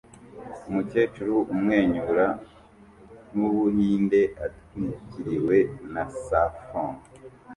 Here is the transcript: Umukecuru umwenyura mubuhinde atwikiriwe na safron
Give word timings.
Umukecuru 0.69 1.33
umwenyura 1.53 2.27
mubuhinde 3.35 4.21
atwikiriwe 4.45 5.57
na 5.93 6.03
safron 6.25 6.93